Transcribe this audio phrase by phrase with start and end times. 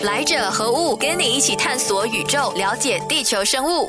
[0.00, 0.96] 来者何物？
[0.96, 3.88] 跟你一起探索宇宙，了解地球生物。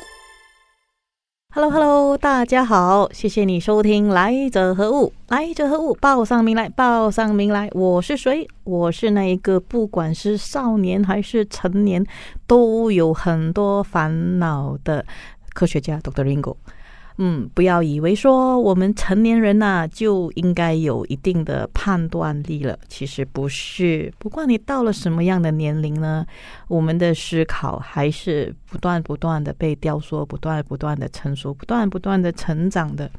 [1.52, 7.68] Hello Hello，大家好，谢谢你收听《来者何物》，来者何物，报上名来，报上名来。
[7.72, 8.46] 我是谁？
[8.62, 12.06] 我是那一个不管是少年还是成年，
[12.46, 15.04] 都有很多烦恼的
[15.54, 16.22] 科学家 Dr.
[16.22, 16.56] Ringo。
[17.18, 24.12] 嗯，不要以为说我们成年人呐就应该有一定的判断力了，其实不是。
[24.18, 26.26] 不管你到了什么样的年龄呢，
[26.68, 33.10] 我们的思考还是不断不断的被雕塑，不断不断的成熟，不断不断的成长的。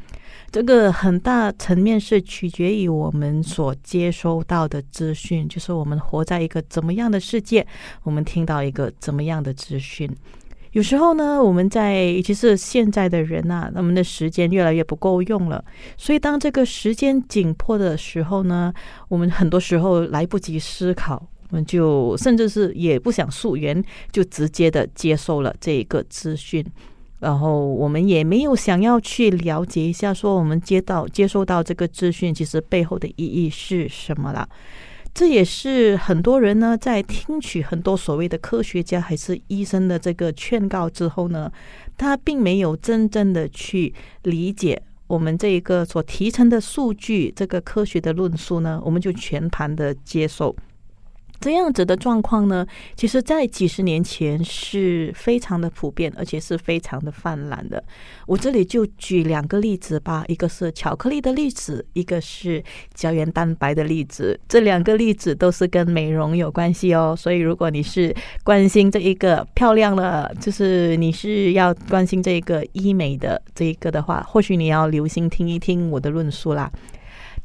[0.51, 7.65] 这个很大层面是取决于我们所接收到的资讯，就是我们活在一个怎么样的世界，
[8.03, 10.09] 我们听到一个怎么样的资讯。
[10.77, 15.65] 有时候呢，我们在其实现在的人呐，我们的时间越来越不够用了，
[15.97, 18.71] 所以当这个时间紧迫的时候呢，
[19.07, 21.15] 我们很多时候来不及思考，
[21.49, 26.63] 我们就甚至是也不想溯源，就直接的接受了这个资讯，
[27.21, 34.47] 然后我们也没有想要去了解一下，说我们接到接收到这个资讯，其实背后的意义是什么了。
[35.17, 41.51] 这也是很多人呢，在听取很多所谓的科学家还是医生的这个劝告之后呢，
[41.97, 50.55] 他并没有真正的去理解我们这一个所提成的数据，这个科学的论述呢，我们就全盘的接受。
[51.39, 57.83] 这样子的状况呢，其实，在几十年前是非常的普遍，而且是非常的泛滥的。
[58.25, 64.39] 我这里就举两个例子吧，一个是巧克力的例子，一个是胶原蛋白的例子。
[64.47, 67.15] 这两个例子都是跟美容有关系哦。
[67.17, 76.71] 所以，如果你是关心这一个漂亮的，就是你是要关心这一个医美的这一个的话，或许你要留心听一听我的论述啦。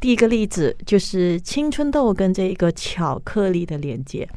[0.02, 4.28] 第一个例子就是青春痘跟这一个巧克力的连接，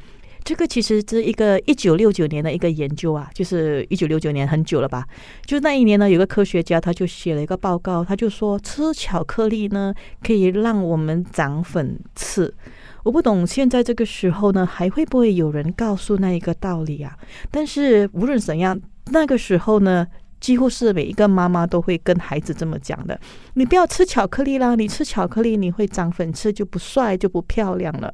[0.44, 5.08] 这个其实是一个一九六九年的一个研究啊，就是一九六九年很久了吧？
[5.44, 12.54] 就那一年呢，有个科学家他就写了一个报告，他就说吃巧克力呢可以让我们长粉刺。
[13.02, 17.18] 我不懂现在这个时候呢，还会不会有人告诉那一个道理啊？
[17.50, 20.06] 但是无论怎样，那个时候呢。
[20.40, 23.20] 几乎是每一个妈妈都会跟孩子这么讲的：
[23.56, 28.14] 你不要吃巧克力啦，你吃巧克力你会长粉刺，就不帅就不漂亮了。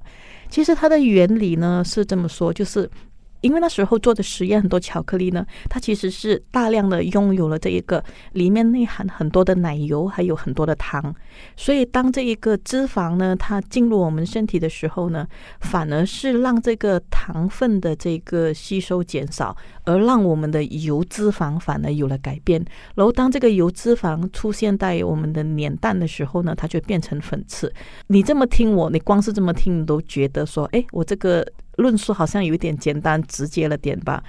[0.50, 2.90] 其实它的原理呢是这么说，就是。
[3.42, 8.04] 因为那时候做的实验，很多巧克力呢，它其实是大量的拥有了这一个
[8.34, 11.14] 里面内含很多的奶油，还有很多的糖，
[11.56, 15.28] 所以当这一个脂肪呢，它进入我们身体的时候呢，
[15.60, 22.64] 反而是让这个糖分的这个吸收减少，而让我们的油脂肪反而有了改变。
[22.96, 27.74] 然后当这个油脂肪出现在我们的脸蛋的时候呢，它就变成粉刺。
[28.08, 31.46] 你这么听我，你光是这么听，你都觉得说，哎，我这个。
[31.82, 34.24] 论述好像有点简单直接了点吧？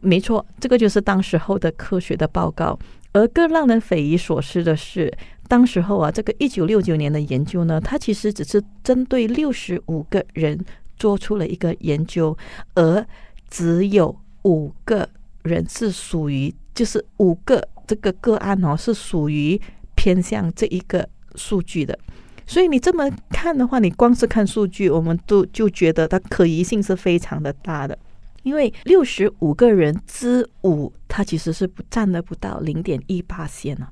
[0.00, 2.78] 没错，这个就是当时候的科学的报告。
[3.14, 5.12] 而更让人匪夷所思的是，
[5.46, 10.58] 当时候啊，这个一九六九年的研究呢，它其实只是针对六十五个人
[10.96, 12.34] 做出了一个研究，
[12.74, 13.06] 而
[13.50, 15.06] 只有五个
[15.42, 19.60] 人是属于，就是五个这个个案哦，是属于
[19.94, 21.98] 偏向这一个数据的。
[22.46, 27.98] 所以你这么看的话，你光是看数据，我们都就觉得它可疑性是非常的大的。
[28.42, 33.90] 因为六十五个人之五，它其实是不占的不到零点一八线啊。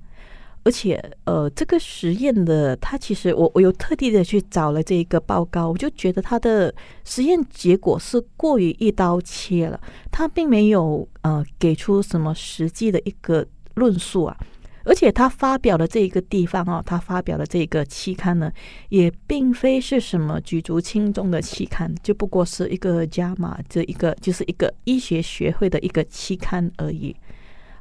[0.62, 9.81] 而且，呃，这个实验的它其实我我有特地的去找了这一个报告，我就觉得它的实验结果是过于一刀切了，
[10.11, 13.47] 它并没有呃给出什么实际的一个
[13.77, 14.37] 论述啊。
[14.84, 18.50] 而且他发表的这一个地方哦，他发表的这个期刊呢，
[18.88, 27.14] 也并非是什么举足轻重的期刊，就不过是一个加码这一个，就是一个医学学会的一个期刊而已。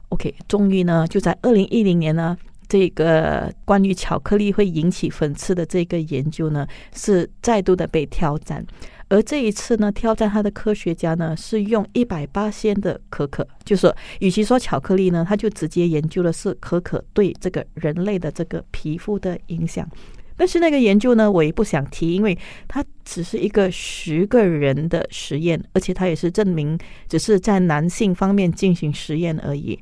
[0.09, 2.35] OK，终于呢，就在二零一零年呢，
[2.67, 8.65] 这个关于巧克力会引起粉刺的这个研究呢，是再度的被挑战。
[9.09, 19.89] 而这一次呢，挑战他的科学家呢是用一百八仙的可可，就是与其说巧克力呢，他就直接研究的是可可对这个人类的这个皮肤的影响。
[20.38, 26.77] 但是那个研究呢，我也不想提，因为它只是一个十个人的实验，而且它也是证明
[27.09, 29.77] 只是在男性方面进行实验而已。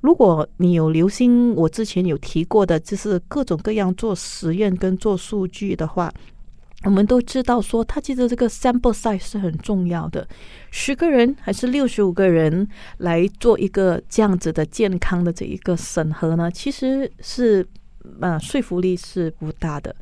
[0.00, 6.12] 如果你有留心我之前有提过的，就是各种各样做实验跟做数据的话。
[6.84, 10.26] 我们都知道，说他其实这个 sample size 是很重要的，
[10.70, 12.68] 十个人还是六十五个人
[12.98, 16.50] 来做一个这样子的健康的这一个审核呢？
[16.50, 17.66] 其实是，
[18.20, 19.94] 啊，说服力是不大的。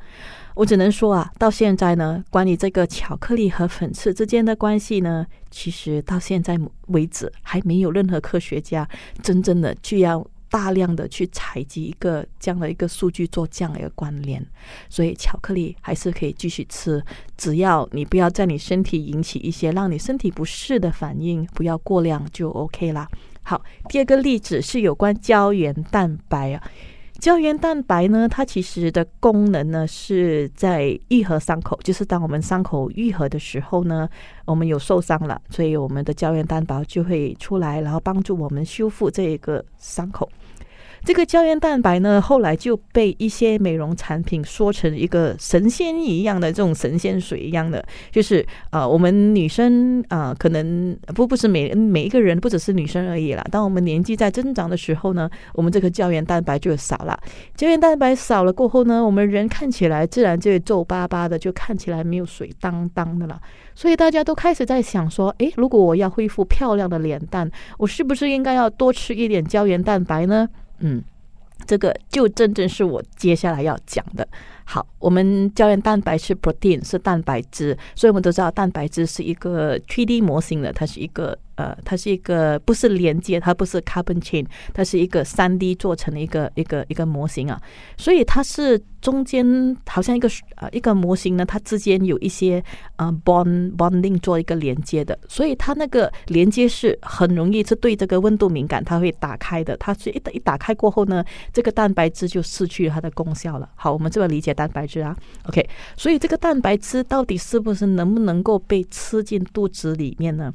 [0.55, 8.87] 我只能说啊，到现在呢，关于这个巧克力和粉刺之间的关系呢，其实到现在为止还没有任何科学家
[9.23, 14.45] 真正的去要大量的去采集一个这样的一个数据做这样的一个关联。
[14.89, 17.03] 所以巧克力还是可以继续吃，
[17.37, 23.09] 只要你不要在你身体引起一些让你身体不适的反应，不要过量就 OK 啦。
[23.43, 26.63] 好，第二个例子是有关胶原蛋白啊。
[27.19, 34.09] 胶原蛋白呢，它其实的功能呢是在愈合伤口，就是当我们伤口愈合的时候呢，
[34.47, 40.31] 我们有受伤了，所以我们的胶原蛋白就会出来，然后帮助我们修复这一个伤口。
[41.05, 53.45] 这个胶原蛋白呢，后来就被一些美容产品说成一个神仙一样的这种神仙水一样的，就是呃，我们女生啊，可能不不是每每一个人，不只是女生而已啦。
[53.51, 57.19] 当我们年纪在增长的时候呢，我们这个胶原蛋白就少了。
[57.57, 63.41] 胶原蛋白少了过后呢，我们人看起来自然就会皱巴巴的，就看起来没有水当当的了。
[63.75, 70.47] 所以大家都开始在想说，诶，如果我要恢复漂亮的脸蛋，我是不是应该要多吃一点胶原蛋白呢？
[70.81, 71.03] 嗯，
[71.67, 74.27] 这个就真正是我接下来要讲的。
[74.65, 81.39] 好，我们胶原蛋白是 protein，是蛋白质，所以我们都知道蛋白质是一个 3D 模型的，它是一个。
[81.61, 87.61] 呃，它是一个不是连接，它不是 carbon chain，它是一个三 D 做成的一个一个一个模型啊，
[87.99, 90.27] 所以它是中间好像一个
[90.57, 92.65] 呃一个模型呢，它之间有一些
[92.97, 101.23] 呃 bond bonding 做一个连接的，所以它那个连接是很容易是对这个温度敏感，它会打开的，它是一一打开过后呢，
[101.53, 103.69] 这个蛋白质就失去它的功效了。
[103.75, 105.15] 好，我们这么理解蛋白质啊
[105.49, 110.51] ，OK，所以这个蛋白质到底是不是能不能够被吃进肚子里面呢？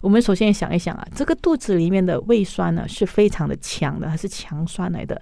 [0.00, 5.20] 我们首先想一想啊，这个肚子里面的胃酸呢是非常的强的，还是强酸来的？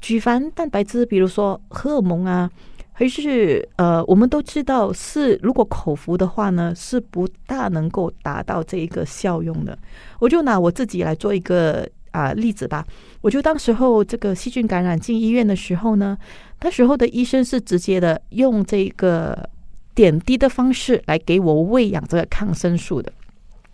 [0.00, 2.50] 举凡蛋白质，比如说荷尔蒙啊，
[2.92, 9.78] 还是呃，我们都知道是如果口服的话呢，是不大能够达到这一个效用的。
[10.18, 12.84] 我就拿我自己来做一个啊例子吧。
[13.20, 16.16] 我就当时候这个细菌感染进医院的时候呢，
[16.60, 19.48] 那时候的医生是直接的用这个
[19.94, 23.12] 点滴的方式来给我喂养这个抗生素的。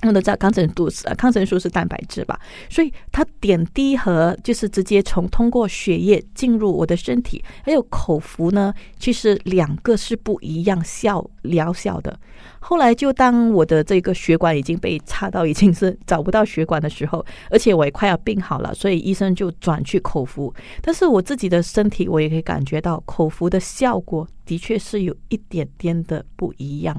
[0.03, 2.39] 我们都知道抗生素是抗生素是蛋白质吧，
[2.69, 12.19] 所以它点滴和就是直接从通过血液进入我的身体，还有口服呢，其实两个是不一样效疗效的。
[12.63, 20.55] 后来就当我的这个血管已经被插到已经是找不到血管的时候，而且我也快要病好了，所以医生就转去口服。
[20.81, 26.99] 但是我自己的身体，我也可以感觉到口服的效果的确是有一点点的不一样。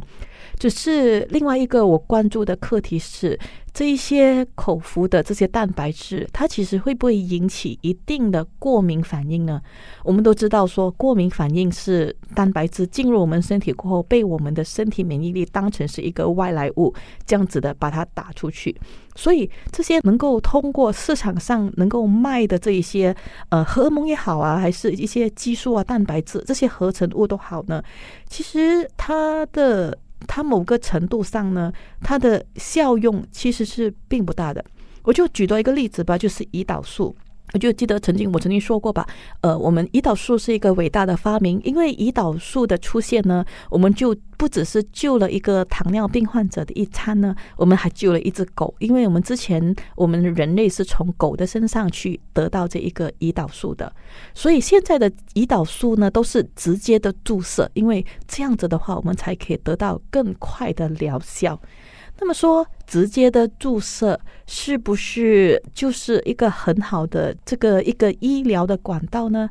[0.60, 3.40] 只是另外一个我关注的课题是。
[3.74, 9.60] 这一些口服的这些蛋白质，它其实会不会引起一定的过敏反应呢？
[10.04, 16.94] 我们都知道说，过敏反应是蛋白质进入我们身体过后，被我们的身体免疫力当成是一个外来物，
[17.26, 18.80] 这样子的把它打出去。
[19.16, 23.16] 所以这些能够通过市场上能够卖的这一些
[23.50, 27.84] 呃荷尔蒙也好啊，还是一些激素啊、蛋白质这些合成物都好呢，
[28.30, 29.98] 其实它的。
[30.28, 31.72] 它某个程度上呢，
[32.02, 34.64] 它的效用其实是并不大的。
[35.04, 37.16] 我就举多一个例子吧，就是胰岛素。
[37.54, 39.08] 我就记得曾经我曾经说过吧，
[39.42, 53.94] 呃，我们胰岛素是一个伟大的发明，因为胰岛素的出现呢，我们就不只是救了一个糖尿病患者的一餐呢，我们还救了一只狗，因为我们之前我们人类是从狗的身上去得到这一个胰岛素的，
[54.34, 61.60] 所以现在的胰岛素呢都是直接的注射，因为这样子的话，我们才可以得到更快的疗效。
[62.24, 69.50] 那么说，直接的注射是不是就是一个很好的这个一个医疗的管道呢？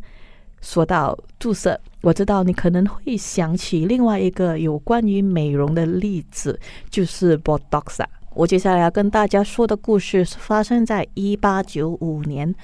[0.63, 8.03] 说到注射，我知道你可能会想起另外一个有关于美容的例子，就是 Botox。
[8.35, 12.55] 我接下来要跟大家说的故事是发生在一八九五年，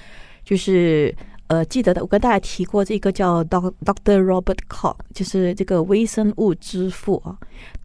[0.43, 1.15] 就是。
[1.49, 7.35] 呃，记得的，我跟大家提过这个叫 Doctor Robert Koch，就是这个微生物之父啊。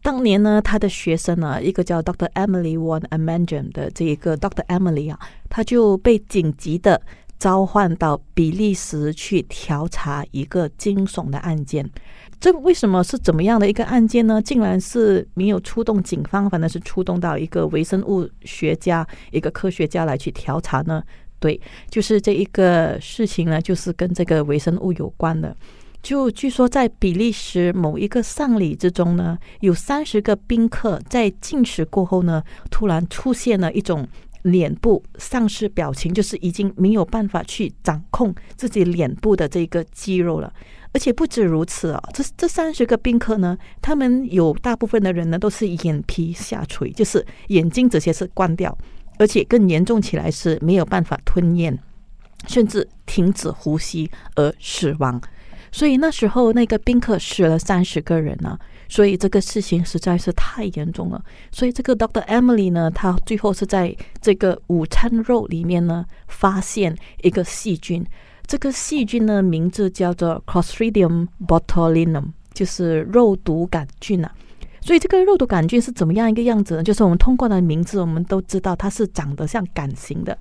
[0.05, 2.29] 当年呢，他的学生呢，一个叫 Dr.
[2.33, 4.63] Emily Van Amangem 的这一个 Dr.
[4.67, 5.19] Emily 啊，
[5.49, 7.01] 他就被紧急的
[7.39, 11.89] 召唤到比利时去调查一个惊悚的案件。
[12.39, 14.39] 这为什么是怎么样的一个案件呢？
[14.39, 21.01] 竟然是没有出动警方，反正是出动到一个微生物学家、一个科学家来去调查呢？
[21.39, 21.59] 对，
[21.89, 25.57] 就是这一个事情呢，就是跟这个微生物有关的。
[26.05, 34.07] 就据说在比利时某一个丧礼之中呢，有三十个宾客在进食过后呢，突然出现了一种
[34.43, 40.53] 脸部丧失表情，就是已经没有办法去掌控自己脸部的这个肌肉了。
[40.93, 48.77] 而且不止如此啊，这这三十个宾客呢，他们有大部分的人呢都是眼皮下垂，就是眼睛这些是关掉，
[49.17, 51.75] 而且更严重起来是没有办法吞咽，
[52.47, 55.19] 甚至停止呼吸而死亡。
[55.75, 58.57] 所以那时候那个宾客死了三十个人呢。
[58.87, 61.21] 所以这个事情实在是太严重了。
[61.51, 68.05] 所以这个 Doctor Emily 呢，他最后是在这个午餐肉里面呢，发现一个细菌。
[68.45, 74.31] 这个细菌呢，名字叫做 Clostridium botulinum，就是肉毒杆菌啊。
[74.85, 76.83] 所以这个肉毒杆菌是怎么样一个样子呢？
[76.83, 80.37] 就是我们通过它的名字，我们都知道它是长得像杆形的。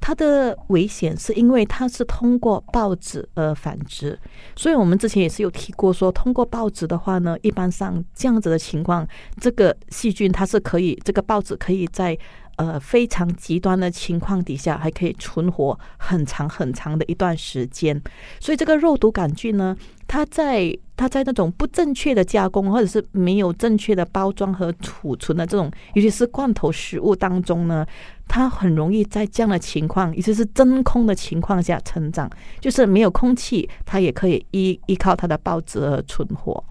[0.00, 4.18] 它的危险是因为它是通过报纸而繁殖，
[4.56, 9.06] 所以我们之前也是有提过说，通过报纸的话呢，一般上这样子的情况，
[9.40, 12.18] 这个细菌它是可以，这个报纸可以在。
[12.56, 18.00] 呃，非常极端的情况底下，还可以存活很长很长的一段时间。
[18.38, 27.84] 所以这个肉毒杆菌呢，它在它在那种不正确的加工，或者是没有正确的包装和储存的这种，尤其是罐头食物当中呢，
[28.28, 32.30] 它很容易在这样的情况，尤其是真空的情况下成长，
[32.60, 36.62] 就是没有空气，它也可以依依靠它的孢子而存活。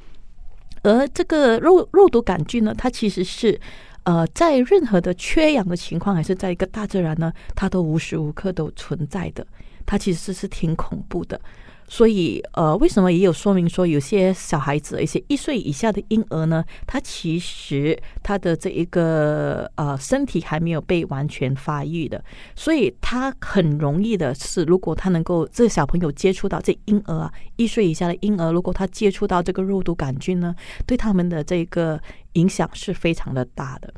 [0.83, 3.59] 而这个肉肉毒杆菌呢，它其实是。
[4.03, 9.45] 呃，在任何的缺氧的情况，还是在一个大自然呢，它都无时无刻都存在的。
[9.85, 11.39] 它其实是挺恐怖的。
[11.87, 22.23] 所以，呃，为什么也有说明说，有些小孩子，一些一岁以下的婴儿呢，他其实他的这一个呃身体还没有被完全发育的，
[22.55, 30.55] 所以他很容易的是，如果他能够这小朋友接触到这婴儿啊，一岁以下的婴儿，如果他接触到这个肉毒杆菌呢，
[30.87, 32.01] 对他们的这个
[32.33, 33.93] 影响是非常的大的。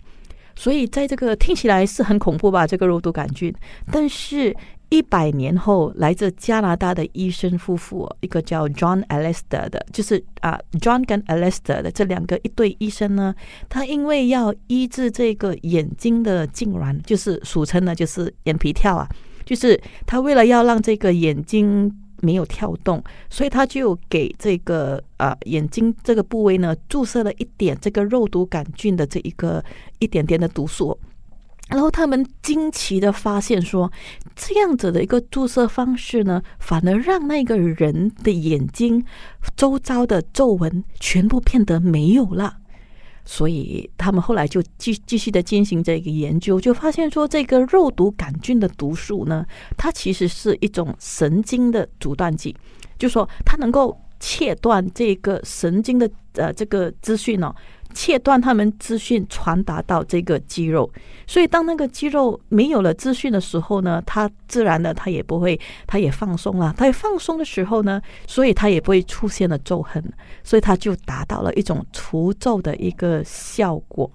[0.57, 2.65] 所以，在这个听起来是很恐怖吧？
[2.65, 3.53] 这个肉毒杆菌，
[3.91, 4.55] 但是。
[4.89, 13.33] 一百年后，来自加拿大的医生夫妇，一个叫 John Alister 的，就是啊，John 跟 Alister 的这两个一对医生呢，
[13.67, 19.09] 他因为要医治这个眼睛的痉挛，就是俗称的，就是眼皮跳啊，
[19.45, 29.63] 就是他为了要让这个眼睛没有跳动，所以他就给这个啊眼睛这个部位呢注射了一点这个肉毒杆菌的这一个
[29.99, 30.97] 一点点的毒素。
[31.67, 33.91] 然后他们惊奇的发现说，
[34.35, 39.03] 这样子的一个注射方式呢，反而让那个人的眼睛
[39.57, 42.57] 周遭的皱纹全部变得没有了。
[43.27, 49.43] 所以他们后来就继继续的进行这个研究，就发现说，这个肉毒杆菌的毒素呢，
[49.75, 52.55] 它其实是一种神经的阻断剂，
[52.99, 57.51] 就说它能够切断这个神经的呃这个资讯呢。
[57.95, 60.87] 切断他们资讯传达到这个肌肉，
[61.25, 66.75] 所以当那个肌肉没有了资讯的时候呢，它自然的它也不会，它也放松了。
[66.77, 70.03] 它放松的时候呢，所以它也不会出现了皱痕，
[70.43, 74.11] 所以它就达到了一种除皱的一个效果。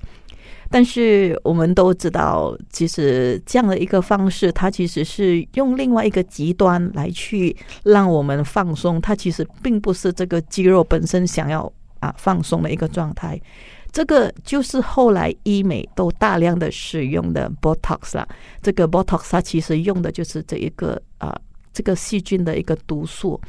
[0.73, 11.73] 但是我们都知道，其实这样的一个方式，它其实是用另外一个极端来去让我们放松，它其实并不是这个肌肉本身想要。
[12.01, 13.41] 啊，放松的一个状态，
[13.93, 18.27] 这个就是后来医美都大量的使用的 Botox 啦。
[18.61, 21.35] 这个 Botox 它其实用的就是这一个啊，
[21.73, 23.41] 这个细菌的一个毒素。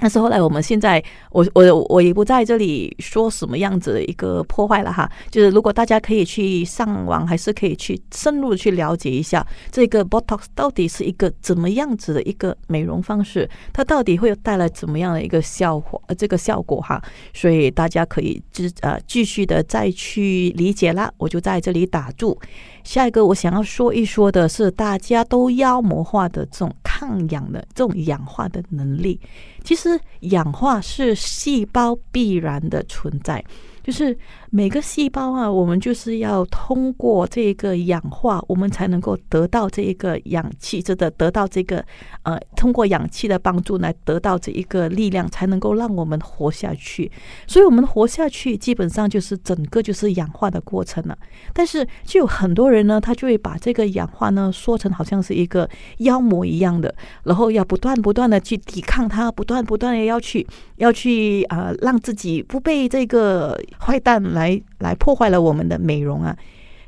[0.00, 5.10] 但是后来，我们现在，我我我也不在这里说什么样子的一个破坏了哈。
[5.30, 16.02] 就是如果大家可以去上网，还是可以去深入去了解一下这个 Botox 到底是一个怎么样子的一个美容方式，它到底会带来怎么样的一个效果？
[16.06, 17.02] 呃，这个效果哈，
[17.34, 21.12] 所以大家可以继呃继续的再去理解啦。
[21.18, 22.38] 我就在这里打住。
[22.82, 29.20] 下一个我想要说一说的是，大家都妖魔化的这种抗氧的这种氧化的能力。
[29.62, 29.89] 其实
[30.20, 33.44] 氧化是细胞必然的存在。
[33.82, 34.16] 就是
[34.52, 41.84] 每个细胞啊，我们就是要通过这个氧化，我们才能够得到这一个氧气，这的得到这个
[42.24, 47.10] 呃，通过氧气的帮助来得到这一个力量，才能够让我们活下去。
[47.46, 51.16] 所以，我们活下去基本上就是整个就是氧化的过程了。
[51.52, 56.92] 但是，就有很多人呢，他就会把这个氧化呢说成好像是一个妖魔一样的，
[57.22, 60.44] 然后要不断不断的去抵抗它，不断不断的要去
[60.76, 63.56] 要去啊，让自己不被这个。
[63.82, 66.34] 坏蛋来来来破坏了我们的美容啊！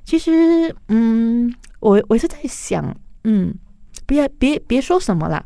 [0.04, 3.54] 其实，嗯，我我是在想，嗯，
[4.06, 5.44] 别别别说什么了。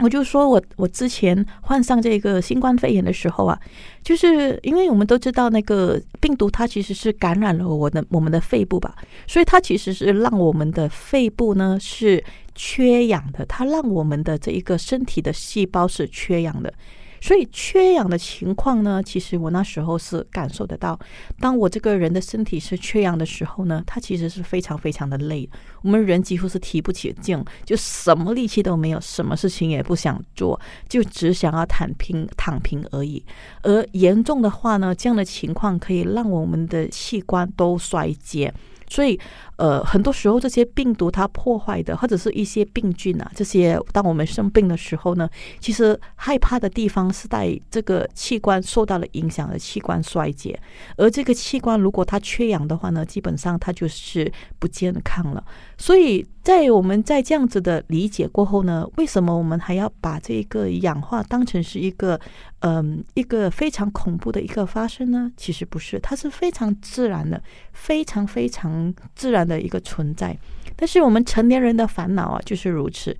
[0.00, 3.58] 我就说我我之前患上这个新冠肺炎的时候啊，
[4.02, 8.94] 就是因为我们都知道那个病毒它其实是感染了我的我们的肺部吧，
[9.26, 12.22] 所以它其实是让我们的肺部呢是
[12.54, 16.72] 缺氧的，它让我们的这一个身体的细胞是缺氧的。
[17.20, 20.98] 所以缺氧的情况呢，其实我那时候是感受得到。
[21.40, 25.48] 当我这个人的身体是缺氧的时候呢，他其实是非常非常的累。
[25.82, 33.24] 我们人几乎是提不起劲，就什么力气都没有，什么事情也不想做，就只想要躺平躺平而已。
[33.62, 38.52] 而严重的话呢，这样的情况可以让我们的器官都衰竭。
[38.90, 39.20] 所以，
[39.58, 50.58] 呃，很多时候这些病毒它破坏的，或者是一些病菌啊，这些当我们生病的时候呢，其实害怕的地方是在这个器官受到了影响的器官衰竭，
[50.96, 55.44] 而这个器官如果它缺氧的话呢，基本上它就是不健康了。
[55.76, 62.18] 所以在我们在这样子的理解过后呢，为什么我们还要把这个氧化当成是一个
[62.60, 65.30] 嗯一个非常恐怖的一个发生呢？
[65.36, 70.36] 其实不是，它是非常自然的，非常非常自然的一个存在。
[70.80, 73.16] 但是我们成年人的烦恼啊，就是如此，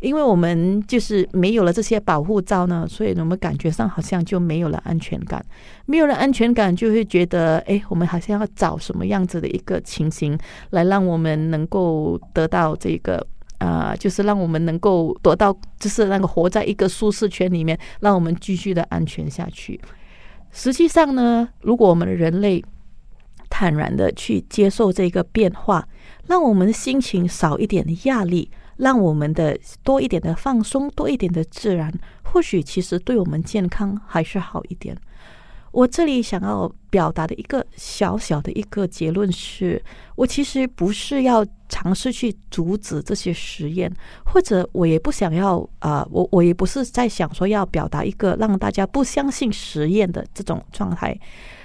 [0.00, 5.44] 因为我们就是没有了这些保护罩呢，所以我们感觉上好像就没有了安全感，
[5.84, 10.38] 没有了安全感，就会觉得，哎，我们好像要找什么样子的一个情形，
[10.70, 13.26] 来让我们能够得到这个，
[13.58, 19.78] 啊，就是让我们能够得到，就是那个活在一个舒适圈里面，让我们继续的安全下去。
[20.50, 22.64] 实际上呢，如果我们人类
[23.52, 25.86] 坦然的去接受这个变化。
[26.26, 31.92] 让我们的心情少一点的压力，让我们的多一点的放松，多一点的自然，
[32.22, 34.96] 或许其实对我们健康还是好一点。
[35.72, 39.82] 我这里想要表达的一个小小的一个结论是，
[40.14, 43.90] 我其实不是要尝试去阻止这些实验，
[44.24, 51.18] 或者我也不想要啊，我我也不是在想说要表达一个让大家不相信实验的这种状态。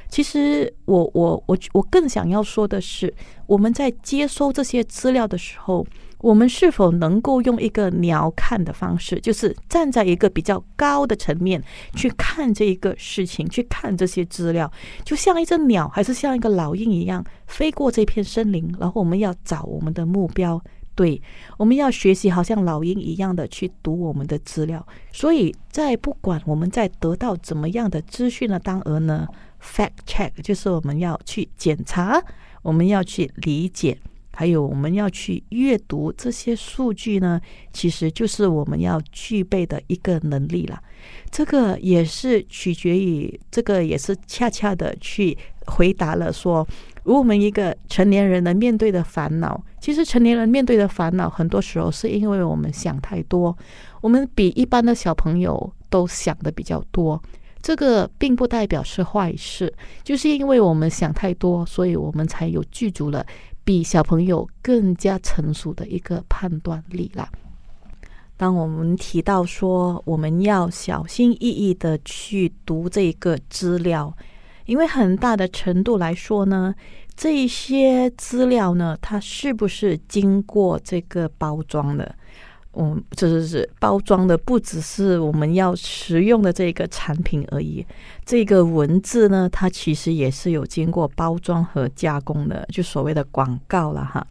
[0.09, 3.13] 其实，我我我我更想要说的是，
[3.45, 5.85] 我们在接收这些资料的时候，
[6.19, 11.61] 我们是否能够用一个鸟瞰的方式，就是站在一个比较高的层面
[11.95, 14.71] 去看这一个事情，去看这些资料，
[15.03, 20.59] 就像一只鸟，还是像一个老鹰一样，飞过这片森林，然后我们要找我们的目标，
[20.95, 21.21] 对，
[21.57, 24.85] 我们要学习，好像老鹰一样的去读我们的资料。
[25.11, 29.27] 所以在不管我们在得到怎么样的资讯的当额呢
[29.61, 32.19] ？Fact check 就是我们要去检查，
[32.63, 33.97] 我们要去理解，
[34.39, 37.41] 还有我们要去阅读这些数据呢，
[37.73, 40.79] 其实就是我们要具备的一个能力了。
[41.31, 46.63] 这个也是取决于，这个也是恰恰的去回答了说，
[47.03, 53.57] 如果我们一个成年人能面对的烦恼，其实成年人面对的烦恼，很多时候是因为我们想太多，
[54.01, 57.19] 我们比一般的小朋友都想的比较多。
[57.67, 63.25] 这个并不代表是坏事，就是因为我们想太多，所以我们才有具足了
[63.65, 67.29] 比小朋友更加成熟的一个判断力啦。
[68.37, 74.15] 当我们提到说我们要小心翼翼的去读这个资料，
[74.65, 76.73] 因为很大的程度来说呢，
[77.17, 82.15] 这些资料呢，它是不是经过这个包装的？
[82.79, 87.85] 嗯，这是是包装的，不只是我们要食用的这个产品而已。
[88.23, 94.25] 这个文字呢，它其实也是有经过包装和加工的，就所谓的广告了哈。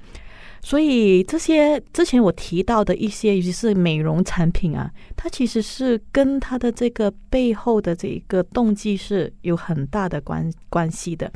[0.63, 11.31] 所以这些之前我提到的一些，尤其是美容产品啊，它其实是跟它的这个背后的这一个动机是有很大的关关系的。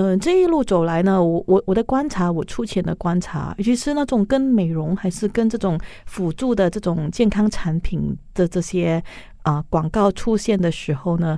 [0.00, 9.02] 嗯，这一路走来呢，我我我的观察，我粗浅的观察，尤其是那种跟美容还是跟这种辅助的这种健康产品的这些
[9.42, 11.36] 啊广告出现的时候呢，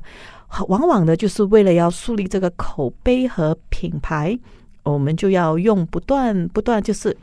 [0.69, 4.39] 往往呢就是为了要树立这个口碑和品牌，
[4.83, 7.17] 我们就要用不断不断就是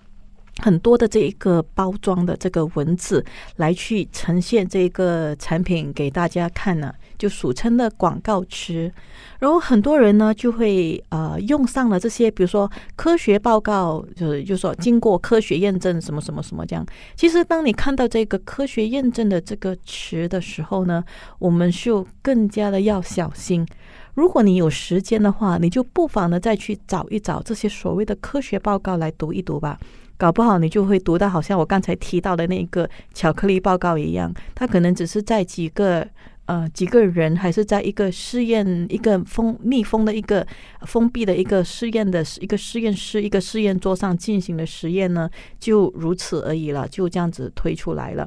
[0.60, 3.24] 很多的这一个包装的这个文字
[3.58, 6.93] 来去呈现这个产品给大家看呢。
[7.17, 8.91] 就俗称的广告词，
[9.39, 16.86] 然后很多人呢就会呃用上了这些，比如说科学报告，就是就说经过科学验证什么什么什么这样。
[17.15, 21.04] 其实当你看到这个科学验证的这个词的时候呢，
[21.39, 23.65] 我们就更加的要小心。
[24.13, 29.80] 如果你有时间的话，你就不妨呢再去找一找这些所谓的科学报告来读一读吧。
[30.17, 36.08] 搞不好你就会读到好像我刚才提到的那个巧克力报告一样，它可能只是在几个。
[36.47, 40.47] 呃，几个人还是在一个试验、一个封密封的一个
[40.84, 48.25] 封闭的一个试验的一个实验室、一个试验桌上进行的实验呢，就如此而已了，就这样子推出来了。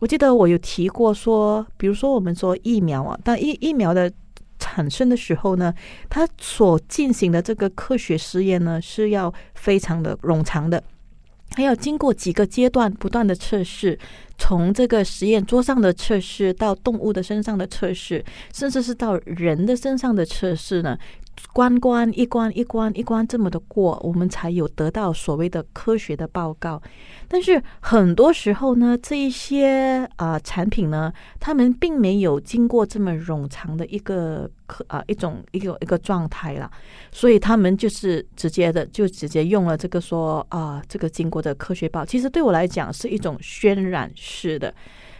[0.00, 4.12] 我记得我有提过说，比如说我们说疫苗啊，当疫疫苗的
[4.58, 5.72] 产生的时候呢，
[6.10, 10.84] 它所进行的这个科学实验呢，是要非常的冗长的。
[11.54, 13.98] 还要经过几个阶段不断的测试，
[14.38, 20.98] 从这个实验桌上的测试到动物的身上的测试，甚至是到人的身上的测试呢。
[21.52, 26.80] 关关一关一关一关这么的过，我们才有得到所谓的科学的报告。
[27.28, 36.70] 但是很多时候呢，这一些啊产品呢，他们并没有经过这么冗长的一个科啊一种一个一个状态了，
[37.10, 42.04] 所以他们就是直接的就直接用了这个说啊这个经过的科学报。
[42.04, 44.74] 其实对我来讲是一种渲染式的，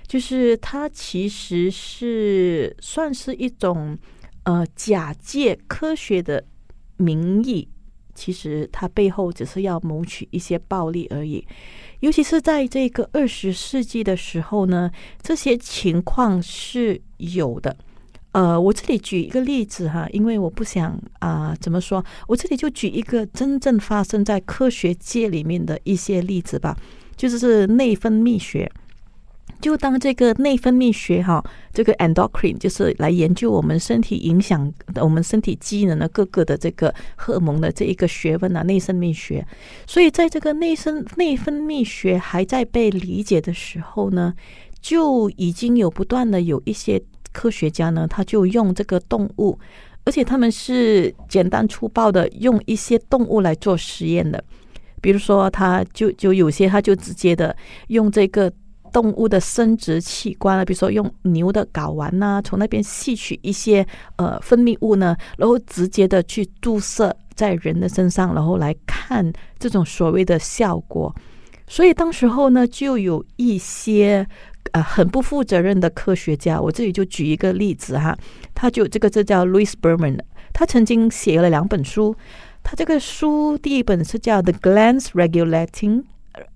[0.06, 3.98] 就是它其实是算是一种。
[4.44, 6.44] 呃，假借科学的
[6.96, 7.68] 名义，
[8.14, 11.46] 其实它背后只是要谋取一些暴利而已。
[12.00, 14.90] 尤其是在这个二十世纪的时候呢，
[15.22, 17.76] 这些情况是有的。
[18.32, 22.04] 呃，我这里举一个例子哈，因为我不想啊，怎么说？
[22.26, 26.76] 我这里就举一个真正发生在科学界里面的一些例子吧，
[27.14, 28.68] 就是内分泌学。
[29.62, 39.46] 就当这个内分泌学哈，这个 endocrine 就是来研究我们身体影响我们身体机能的各个的这个荷尔蒙的这一个学问啊，内分泌学。
[39.86, 44.34] 所以在这个内生内分泌学还在被理解的时候呢，
[44.80, 47.00] 就已经有不断的有一些
[47.32, 49.56] 科学家呢，他就用这个动物，
[50.04, 54.42] 而且他们是简单粗暴的用一些动物来做实验的，
[55.00, 58.52] 比如说他就就有些他就直接的用这个。
[58.92, 71.14] 动物的生殖器官啊，比如说用牛的睾丸呐，从那边吸取一些呃分泌物呢，然后直接的去注射在人的身上，然后来看这种所谓的效果。
[71.66, 74.26] 所以当时候呢，就有一些
[74.72, 78.16] 呃很不负责任的科学家，我这里就举一个例子哈，
[78.54, 80.18] 他就这个这叫 Louis Berman，
[80.52, 82.14] 他曾经写了两本书，
[82.62, 86.02] 他这个书第一本是叫 The Glands Regulating。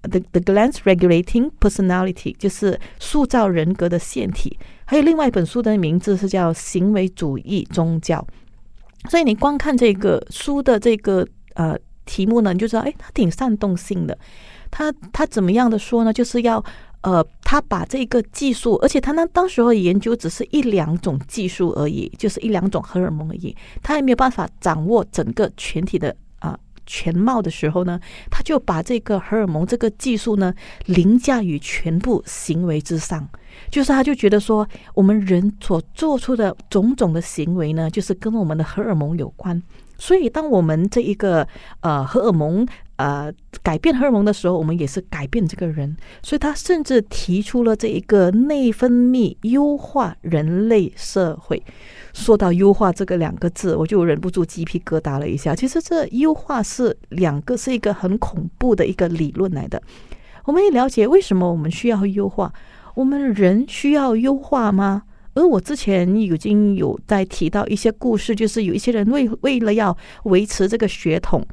[0.02, 8.26] The the glands regulating personality 就是塑造人格的腺体，还有另外一本书的名字是叫行为主义宗教。
[9.10, 14.16] 所以你光看这个书的这个呃题目呢，你就知道，哎，它挺煽动性的。
[14.70, 16.12] 他他怎么样的说呢？
[16.12, 16.64] 就是要
[17.02, 26.16] 呃，他把这个技术，而且他那当时候研究只是一两种技术而已，就是一两种荷尔蒙而已，他还没有办法掌握整个全体的。
[26.86, 30.54] 全貌的时候呢，他就把这个荷尔蒙这个技术呢
[30.86, 33.28] 凌驾于全部行为之上，
[33.70, 39.60] 就是他就觉得说，我们人所做出的种种的行为呢，就是跟我们的荷尔蒙有关。
[39.98, 41.46] 所以，当我们这一个
[41.80, 43.32] 呃荷尔蒙呃
[43.62, 45.96] 改变荷尔蒙的时候，我们也是改变这个人。
[46.22, 51.62] 所以他甚至提出了这一个内分泌优化人类社会。
[52.12, 55.54] 说到优化这个两个字，我就忍不住鸡皮疙瘩了一下。
[55.54, 59.82] 其实这优化是两个，是一个很恐怖的一个理论来的。
[60.44, 62.52] 我们也了解为什么我们需要优化，
[62.94, 65.02] 我们人需要优化吗？
[65.36, 71.46] 而我之前已经有在提到一些故事，就是有一些人为为了要维持这个血统。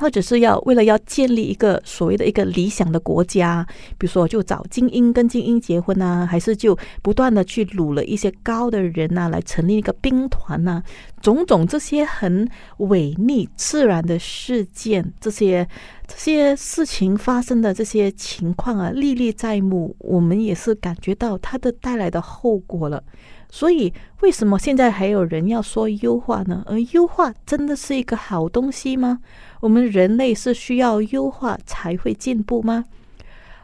[0.00, 3.64] 或者是要为了要建立一个所谓的一个理想的国家，
[3.96, 10.82] 比如说就找精英跟精英结婚呐，还是就不断的去掳了一些高的人呐，来成立一个兵团呐，
[11.22, 15.68] 种种这些很违逆自然的事件，这些
[16.08, 23.02] 这些事情发生的这些情况啊，历历在目，我们也是感觉到它的带来的后果了。
[23.48, 26.64] 所以，为什么现在还有人要说优化呢？
[26.66, 29.20] 而优化真的是一个好东西吗？
[29.64, 32.84] 我们人类是需要优化才会进步吗？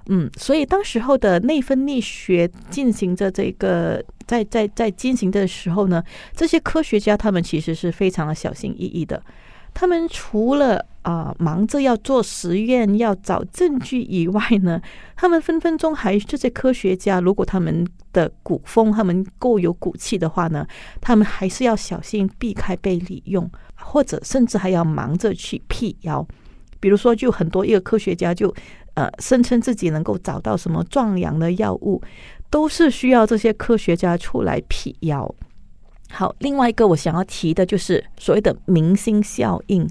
[0.07, 6.03] 嗯，所以当时候的内分泌学进行着这个，在在在进行的时候呢，
[6.35, 9.23] 这些科学家他们其实是非常的小心翼翼的。
[9.73, 14.81] 他们除了啊忙着要做实验、要找证据以外呢，
[15.17, 20.67] 他们分分钟还这些科学家，如果他们的古风他们够有骨气的话呢，
[21.01, 26.27] 他们还是要小心避开被利用，或者甚至还要忙着去辟谣。
[26.79, 28.53] 比如说，就很多一个科学家就
[28.95, 32.03] 呃声称自己能够找到什么壮阳的药物，
[32.49, 35.35] 都是需要这些科学家出来辟谣。
[36.11, 39.89] 好，另外一个我想要提的就是所谓的明星效应。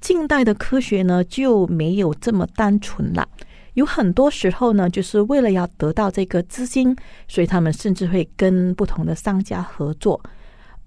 [0.00, 3.26] 近代的科学呢就没有这么单纯了，
[3.72, 6.94] 有很多时候呢，就是为了要得到这个资金，
[7.26, 10.20] 所以他们甚至会跟不同的商家合作。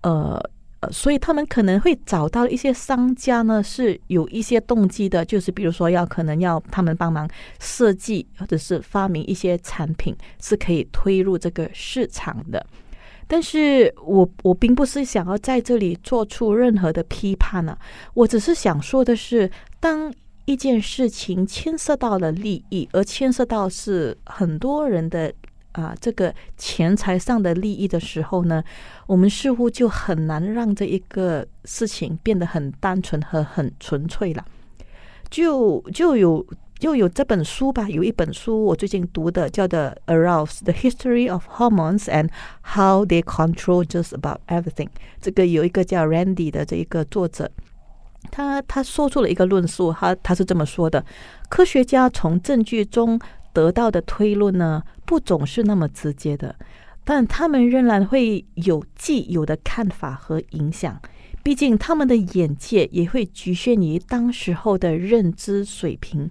[0.02, 0.40] 呃，
[0.82, 7.28] 呃，所以他们可能会找到一些商家呢，是有一些动机的，就是比如说要可能要他们帮忙
[7.60, 12.64] 设计或者是发明一些产品，是可以推入这个市场的。
[13.28, 17.78] 但是我我并不是想要在这里做出任何的批判呢，
[18.14, 20.14] 我只是想说的是，当
[20.46, 25.34] 一件事情牵涉到了利益，而牵涉到是很多人的。
[25.74, 28.64] 啊，这个钱财上的利益的时候呢，
[29.06, 34.44] 我们似乎就很难让这一个事情变得很单纯和很纯粹了。
[35.30, 36.44] 就就有
[36.78, 42.30] 就有这本书吧，有一本书我最近读的，叫做《Arouse: The History of Hormones and
[42.76, 44.86] How They Control Just About Everything》。
[45.22, 47.50] 这个有一个叫 Randy 的这一个作者，
[48.32, 51.04] 他他说出了一个论述，他他是这么说的：
[51.50, 53.20] 科学家从证据中。
[53.54, 56.56] 得到的推论呢，不总是那么直接的，
[57.04, 61.02] 但他们仍然会有既有的看法和影响。
[61.48, 66.30] 毕竟他们的眼界也会局限于当时候的认知水平。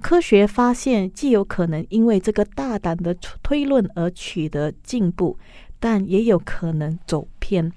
[0.00, 5.36] 科学发现既有可能因为这个大胆的推论而取得进步，
[5.80, 7.72] 但也有可能走偏。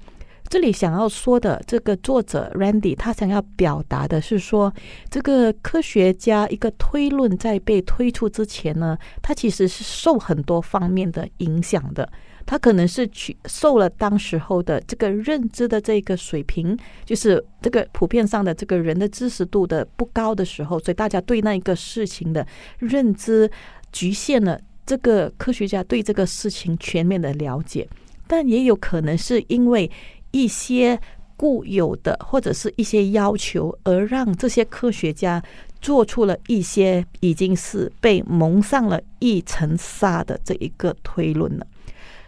[0.47, 4.71] 这里想要说的这个作者 Randy，他想要表达的是说，
[5.09, 12.07] 这个科学家一个推论在被推出之前呢，他其实是受很多方面的影响的。
[12.45, 22.45] 他可能是取受了当时候的这个认知的这个水平，就是这个普遍上的这个人的知识度的不高的时候，所以大家对那一个事情的
[22.79, 23.49] 认知
[23.91, 27.87] 局限了这个科学家对这个事情全面的了解。
[28.27, 29.89] 但也有可能是因为。
[30.31, 30.99] 一些
[31.37, 35.41] 固有的或者是一些要求，而让这些科学家
[35.79, 41.65] 做出了一些已经是被蒙上了一层纱的这一个推论了。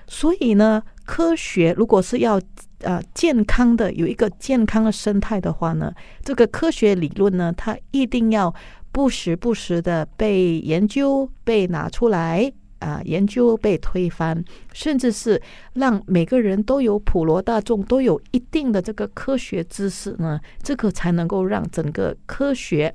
[0.08, 2.42] 所以呢，科学如果是要
[2.80, 5.94] 呃健康的有一个健康的生态的话呢，
[6.24, 8.54] 这个科学理论呢，它一定要
[8.92, 12.52] 不时不时的被研究、被拿出来。
[12.80, 15.42] 啊，研究被推翻，甚至是
[15.74, 22.94] 让每个人都有普罗大众都有一定的这个科学知识呢，这个才能够让整个科学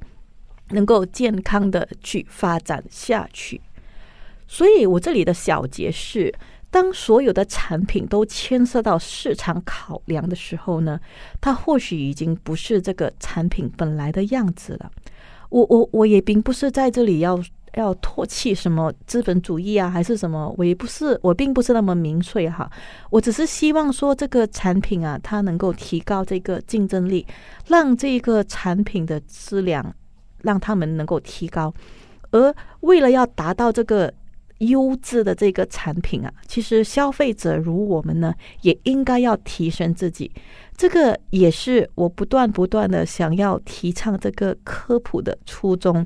[0.70, 3.61] 能够健康的去发展下去。
[4.46, 6.33] 所以我这里的小结是：
[6.72, 10.98] 当所有的产品都牵涉到市场考量的时候呢，
[11.40, 14.90] 它或许已经不是这个产品本来的样子了。
[15.50, 17.40] 我我我也并不是在这里要。
[17.76, 20.54] 要唾弃什么资本主义啊，还是什么？
[20.58, 22.70] 我也不是，我并不是那么明确哈。
[23.08, 27.26] 我只是希望说，这个产品啊，它能够提高这个竞争力，
[27.68, 29.94] 让这个产品的质量，
[30.42, 31.72] 让他们能够提高。
[32.30, 34.12] 而为了要达到这个
[34.62, 40.31] 优质的这个产品啊，其实消费者如我们呢，也应该要提升自己。
[40.77, 46.05] 这个也是我不断不断的想要提倡这个科普的初衷。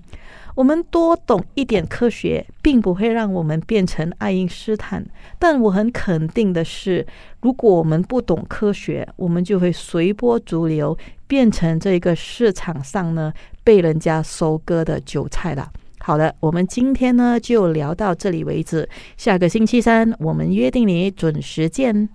[0.55, 5.07] 我们多懂一点科学，并不会让我们变成爱因斯坦。
[5.39, 7.07] 但我很肯定的是，
[7.41, 15.71] 如果我们不懂科学，我们就会随波逐流，变成这个市场上呢被人家收割的韭菜了。
[16.07, 18.89] 好的，我们今天呢就聊到这里为止。
[19.17, 22.09] 下个星期三，我们约定你准时见。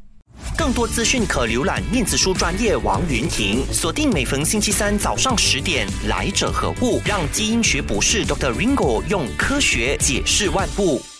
[0.58, 7.02] 更多资讯可浏览面子书专业王云婷，锁定每逢星期三早上十点，来者何故？
[7.06, 8.54] 让基因学博士 Dr.
[8.54, 11.11] Ringo 用科学解释万物。